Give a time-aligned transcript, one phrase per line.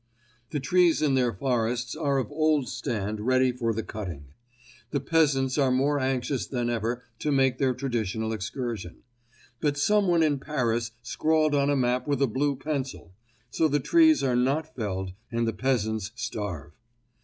[0.49, 4.33] The trees in their forests as of old stand ready for the cutting.
[4.89, 9.03] The peasants are more anxious than ever to make their traditional excursion.
[9.59, 13.13] But someone in Paris scrawled on a map with a blue pencil,
[13.51, 16.71] so the trees are not felled and the peasants starve.